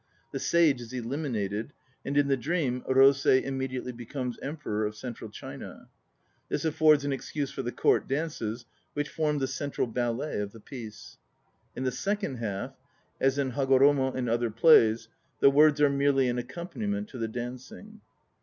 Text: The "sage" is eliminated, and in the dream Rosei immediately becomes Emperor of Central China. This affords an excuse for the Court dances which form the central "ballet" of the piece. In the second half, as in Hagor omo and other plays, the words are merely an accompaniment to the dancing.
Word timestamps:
The 0.31 0.39
"sage" 0.39 0.81
is 0.81 0.93
eliminated, 0.93 1.73
and 2.03 2.17
in 2.17 2.27
the 2.27 2.35
dream 2.35 2.83
Rosei 2.89 3.43
immediately 3.43 3.91
becomes 3.91 4.39
Emperor 4.39 4.83
of 4.87 4.95
Central 4.95 5.29
China. 5.29 5.89
This 6.49 6.65
affords 6.65 7.05
an 7.05 7.13
excuse 7.13 7.51
for 7.51 7.61
the 7.61 7.71
Court 7.71 8.07
dances 8.07 8.65
which 8.93 9.09
form 9.09 9.37
the 9.37 9.45
central 9.45 9.85
"ballet" 9.85 10.39
of 10.41 10.53
the 10.53 10.59
piece. 10.59 11.17
In 11.75 11.83
the 11.83 11.91
second 11.91 12.37
half, 12.37 12.75
as 13.19 13.37
in 13.37 13.51
Hagor 13.51 13.81
omo 13.81 14.15
and 14.15 14.27
other 14.27 14.49
plays, 14.49 15.07
the 15.39 15.51
words 15.51 15.79
are 15.79 15.87
merely 15.87 16.27
an 16.29 16.39
accompaniment 16.39 17.07
to 17.09 17.19
the 17.19 17.27
dancing. 17.27 18.01